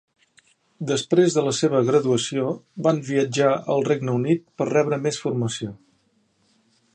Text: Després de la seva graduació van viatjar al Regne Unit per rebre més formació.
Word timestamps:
Després 0.91 1.35
de 1.39 1.43
la 1.47 1.51
seva 1.57 1.81
graduació 1.89 2.45
van 2.87 3.03
viatjar 3.11 3.51
al 3.75 3.85
Regne 3.91 4.17
Unit 4.21 4.43
per 4.63 4.69
rebre 4.71 5.01
més 5.05 5.21
formació. 5.27 5.77